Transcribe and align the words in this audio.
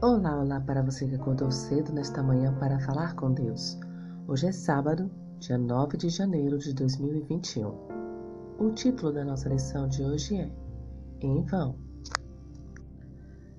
Olá, 0.00 0.40
olá 0.40 0.60
para 0.60 0.80
você 0.80 1.08
que 1.08 1.16
acordou 1.16 1.50
cedo 1.50 1.92
nesta 1.92 2.22
manhã 2.22 2.54
para 2.54 2.78
falar 2.78 3.16
com 3.16 3.32
Deus. 3.32 3.76
Hoje 4.28 4.46
é 4.46 4.52
sábado, 4.52 5.10
dia 5.40 5.58
9 5.58 5.96
de 5.96 6.08
janeiro 6.08 6.56
de 6.56 6.72
2021. 6.72 7.74
O 8.60 8.70
título 8.70 9.12
da 9.12 9.24
nossa 9.24 9.48
lição 9.48 9.88
de 9.88 10.04
hoje 10.04 10.36
é 10.36 10.52
Em 11.20 11.42
vão. 11.42 11.74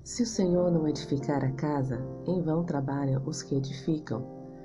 Se 0.02 0.22
o 0.22 0.26
Senhor 0.26 0.70
não 0.70 0.88
edificar 0.88 1.44
a 1.44 1.52
casa, 1.52 2.00
em 2.26 2.40
vão 2.40 2.64
trabalham 2.64 3.22
os 3.26 3.42
que 3.42 3.56
edificam. 3.56 4.24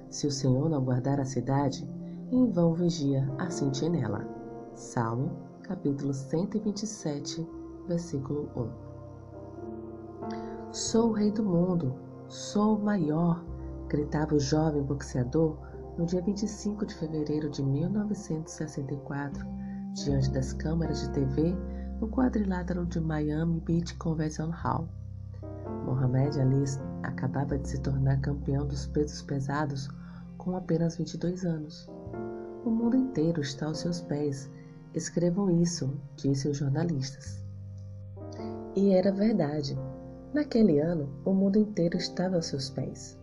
Se 0.09 0.25
o 0.25 0.31
Senhor 0.31 0.69
não 0.69 0.81
guardar 0.81 1.19
a 1.19 1.25
cidade, 1.25 1.85
em 2.31 2.49
vão 2.51 2.73
vigia 2.73 3.29
a 3.37 3.49
sentinela. 3.49 4.25
Salmo, 4.75 5.29
capítulo 5.61 6.13
127, 6.13 7.45
versículo 7.85 8.49
1. 10.31 10.54
Sou 10.71 11.09
o 11.09 11.13
rei 11.13 11.31
do 11.31 11.43
mundo, 11.43 11.95
sou 12.27 12.77
o 12.77 12.83
maior, 12.83 13.43
gritava 13.87 14.35
o 14.35 14.39
jovem 14.39 14.83
boxeador 14.83 15.57
no 15.97 16.05
dia 16.05 16.21
25 16.21 16.85
de 16.85 16.95
fevereiro 16.95 17.49
de 17.49 17.63
1964, 17.63 19.45
diante 19.93 20.31
das 20.31 20.51
câmeras 20.53 21.01
de 21.01 21.11
TV 21.11 21.55
no 22.01 22.09
quadrilátero 22.09 22.85
de 22.85 22.99
Miami 22.99 23.61
Beach 23.61 23.95
Convention 23.95 24.49
Hall. 24.49 24.87
Mohamed 25.85 26.39
Ali 26.39 26.63
acabava 27.03 27.57
de 27.57 27.69
se 27.69 27.79
tornar 27.79 28.19
campeão 28.19 28.67
dos 28.67 28.85
pesos 28.87 29.21
pesados 29.21 29.89
com 30.37 30.57
apenas 30.57 30.97
22 30.97 31.45
anos. 31.45 31.89
O 32.65 32.69
mundo 32.69 32.97
inteiro 32.97 33.41
está 33.41 33.67
aos 33.67 33.79
seus 33.79 34.01
pés. 34.01 34.51
Escrevam 34.93 35.49
isso, 35.61 35.93
disse 36.15 36.47
os 36.47 36.57
jornalistas. 36.57 37.43
E 38.75 38.91
era 38.91 39.11
verdade. 39.11 39.77
Naquele 40.35 40.81
ano, 40.81 41.07
o 41.23 41.31
mundo 41.31 41.57
inteiro 41.57 41.95
estava 41.95 42.35
aos 42.35 42.47
seus 42.47 42.69
pés. 42.69 43.17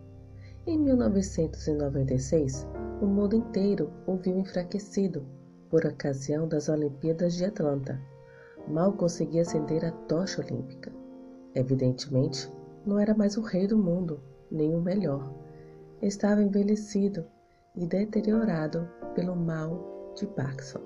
Em 0.65 0.79
1996, 0.79 2.67
o 2.99 3.05
mundo 3.05 3.35
inteiro 3.35 3.93
o 4.07 4.15
viu 4.15 4.39
enfraquecido 4.39 5.23
por 5.69 5.85
ocasião 5.85 6.47
das 6.47 6.69
Olimpíadas 6.69 7.35
de 7.35 7.45
Atlanta. 7.45 8.01
Mal 8.67 8.93
conseguia 8.93 9.43
acender 9.43 9.85
a 9.85 9.91
tocha 9.91 10.41
olímpica. 10.41 10.91
Evidentemente, 11.53 12.51
não 12.83 12.97
era 12.97 13.13
mais 13.13 13.37
o 13.37 13.41
rei 13.41 13.67
do 13.67 13.77
mundo, 13.77 14.19
nem 14.49 14.73
o 14.73 14.81
melhor. 14.81 15.31
Estava 16.01 16.41
envelhecido 16.41 17.27
e 17.75 17.85
deteriorado 17.85 18.89
pelo 19.13 19.35
mal 19.35 20.11
de 20.15 20.25
Parkinson. 20.25 20.81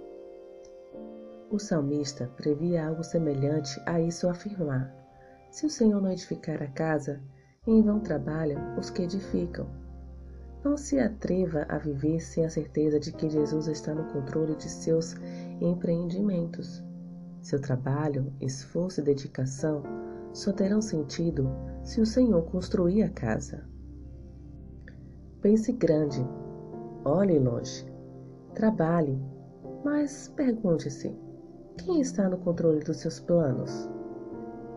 O 1.50 1.58
salmista 1.58 2.30
previa 2.36 2.86
algo 2.86 3.02
semelhante 3.02 3.82
a 3.86 4.02
isso 4.02 4.28
afirmar: 4.28 5.07
Se 5.58 5.66
o 5.66 5.72
Senhor 5.72 6.00
não 6.00 6.12
edificar 6.12 6.62
a 6.62 6.68
casa, 6.68 7.20
em 7.66 7.82
vão 7.82 8.00
trabalham 8.00 8.78
os 8.78 8.92
que 8.92 9.02
edificam. 9.02 9.68
Não 10.64 10.78
se 10.78 11.00
atreva 11.00 11.66
a 11.68 11.80
viver 11.80 12.20
sem 12.20 12.46
a 12.46 12.50
certeza 12.52 13.00
de 13.00 13.12
que 13.12 13.28
Jesus 13.28 13.66
está 13.66 13.92
no 13.96 14.04
controle 14.14 14.56
de 14.56 14.70
seus 14.70 15.16
empreendimentos. 15.60 16.86
Seu 17.42 17.60
trabalho, 17.60 18.32
esforço 18.40 19.02
e 19.02 19.04
dedicação 19.04 19.82
só 20.32 20.54
terão 20.54 20.80
sentido 20.80 21.50
se 21.84 22.00
o 22.00 22.06
Senhor 22.06 22.44
construir 22.52 23.02
a 23.02 23.10
casa. 23.10 23.68
Pense 25.42 25.72
grande, 25.72 26.24
olhe 27.04 27.40
longe, 27.40 27.84
trabalhe, 28.54 29.20
mas 29.84 30.32
pergunte-se: 30.36 31.18
quem 31.80 32.00
está 32.00 32.30
no 32.30 32.38
controle 32.38 32.82
dos 32.82 32.98
seus 32.98 33.20
planos? 33.20 33.97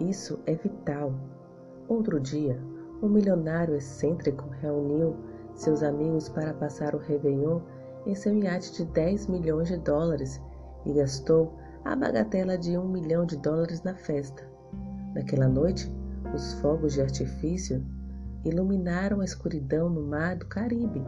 Isso 0.00 0.38
é 0.46 0.54
vital. 0.54 1.12
Outro 1.86 2.18
dia, 2.18 2.58
um 3.02 3.08
milionário 3.08 3.76
excêntrico 3.76 4.48
reuniu 4.60 5.14
seus 5.54 5.82
amigos 5.82 6.28
para 6.28 6.54
passar 6.54 6.94
o 6.94 6.98
Réveillon 6.98 7.60
em 8.06 8.14
seu 8.14 8.34
iate 8.34 8.72
de 8.72 8.84
10 8.86 9.26
milhões 9.26 9.68
de 9.68 9.76
dólares 9.76 10.40
e 10.86 10.94
gastou 10.94 11.54
a 11.84 11.94
bagatela 11.94 12.56
de 12.56 12.78
um 12.78 12.88
milhão 12.88 13.26
de 13.26 13.36
dólares 13.36 13.82
na 13.82 13.94
festa. 13.94 14.42
Naquela 15.14 15.48
noite, 15.48 15.92
os 16.34 16.54
fogos 16.60 16.94
de 16.94 17.02
artifício 17.02 17.84
iluminaram 18.44 19.20
a 19.20 19.24
escuridão 19.24 19.90
no 19.90 20.02
mar 20.02 20.36
do 20.36 20.46
Caribe 20.46 21.02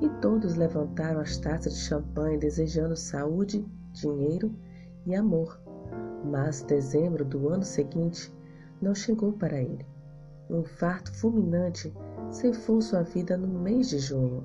e 0.00 0.08
todos 0.20 0.54
levantaram 0.54 1.20
as 1.20 1.38
taças 1.38 1.74
de 1.74 1.80
champanhe 1.80 2.38
desejando 2.38 2.94
saúde, 2.94 3.66
dinheiro 3.92 4.54
e 5.04 5.14
amor. 5.14 5.60
Mas 6.24 6.62
dezembro 6.62 7.24
do 7.24 7.48
ano 7.48 7.64
seguinte 7.64 8.32
não 8.80 8.94
chegou 8.94 9.32
para 9.32 9.60
ele. 9.60 9.86
Um 10.50 10.60
infarto 10.60 11.12
fulminante 11.12 11.92
ceifou 12.30 12.80
sua 12.80 13.02
vida 13.02 13.36
no 13.36 13.46
mês 13.46 13.90
de 13.90 13.98
junho. 13.98 14.44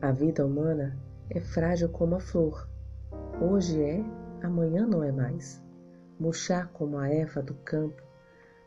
A 0.00 0.12
vida 0.12 0.44
humana 0.44 0.96
é 1.30 1.40
frágil 1.40 1.88
como 1.88 2.14
a 2.14 2.20
flor. 2.20 2.68
Hoje 3.40 3.82
é, 3.82 4.04
amanhã 4.42 4.86
não 4.86 5.02
é 5.02 5.10
mais 5.10 5.64
murchar 6.18 6.68
como 6.72 6.98
a 6.98 7.08
erva 7.08 7.42
do 7.42 7.54
campo, 7.54 8.02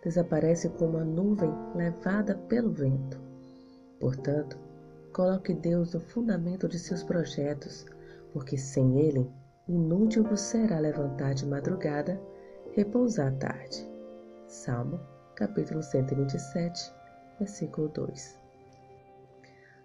desaparece 0.03 0.69
como 0.69 0.97
a 0.97 1.03
nuvem 1.03 1.51
levada 1.75 2.35
pelo 2.35 2.71
vento. 2.71 3.19
Portanto, 3.99 4.57
coloque 5.11 5.53
Deus 5.53 5.93
no 5.93 5.99
fundamento 5.99 6.67
de 6.67 6.79
seus 6.79 7.03
projetos, 7.03 7.85
porque 8.31 8.57
sem 8.57 8.99
Ele, 8.99 9.29
inútil 9.69 10.23
vos 10.23 10.41
será 10.41 10.79
levantar 10.79 11.35
de 11.35 11.45
madrugada, 11.45 12.19
repousar 12.71 13.27
à 13.27 13.31
tarde. 13.35 13.87
Salmo, 14.47 14.99
capítulo 15.35 15.83
127, 15.83 16.91
versículo 17.37 17.87
2. 17.89 18.39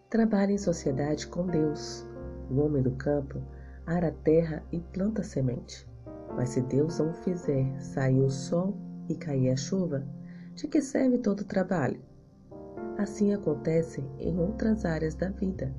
Trabalhe 0.08 0.54
em 0.54 0.58
sociedade 0.58 1.26
com 1.26 1.46
Deus. 1.46 2.06
O 2.50 2.60
homem 2.60 2.82
do 2.82 2.92
campo 2.92 3.42
ara 3.86 4.08
a 4.08 4.12
terra 4.12 4.62
e 4.72 4.80
planta 4.80 5.20
a 5.20 5.24
semente. 5.24 5.86
Mas 6.34 6.50
se 6.50 6.62
Deus 6.62 6.98
não 6.98 7.12
fizer 7.12 7.78
sair 7.78 8.22
o 8.22 8.30
sol 8.30 8.74
e 9.08 9.14
cair 9.14 9.50
a 9.50 9.56
chuva, 9.56 10.02
de 10.54 10.66
que 10.66 10.80
serve 10.80 11.18
todo 11.18 11.40
o 11.40 11.46
trabalho? 11.46 12.00
Assim 12.96 13.34
acontece 13.34 14.02
em 14.18 14.38
outras 14.38 14.86
áreas 14.86 15.14
da 15.14 15.28
vida. 15.28 15.74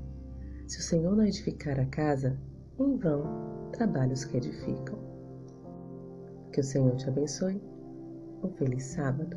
Se 0.68 0.78
o 0.78 0.82
Senhor 0.82 1.16
não 1.16 1.24
edificar 1.24 1.80
a 1.80 1.86
casa, 1.86 2.38
em 2.78 2.96
vão 2.96 3.70
trabalhos 3.72 4.24
que 4.24 4.36
edificam. 4.36 4.98
Que 6.52 6.60
o 6.60 6.64
Senhor 6.64 6.94
te 6.96 7.08
abençoe. 7.08 7.60
Um 8.42 8.50
feliz 8.50 8.84
sábado. 8.84 9.36